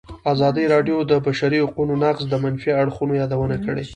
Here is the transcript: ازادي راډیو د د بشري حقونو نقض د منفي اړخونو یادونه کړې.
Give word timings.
ازادي 0.33 0.65
راډیو 0.73 0.97
د 1.03 1.05
د 1.11 1.13
بشري 1.25 1.59
حقونو 1.65 1.93
نقض 2.03 2.23
د 2.29 2.33
منفي 2.43 2.71
اړخونو 2.81 3.13
یادونه 3.21 3.55
کړې. 3.65 3.83